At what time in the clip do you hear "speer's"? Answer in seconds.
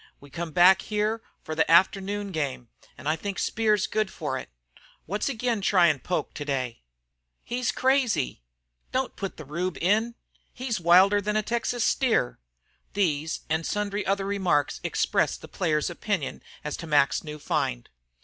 3.37-3.85